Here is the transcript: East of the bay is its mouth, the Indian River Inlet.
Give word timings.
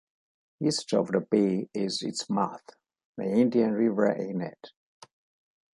East 0.59 0.95
of 0.95 1.09
the 1.11 1.19
bay 1.19 1.69
is 1.75 2.01
its 2.01 2.27
mouth, 2.27 2.63
the 3.17 3.23
Indian 3.23 3.73
River 3.73 4.11
Inlet. 4.11 4.71